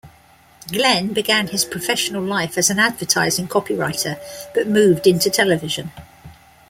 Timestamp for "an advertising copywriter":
2.71-4.19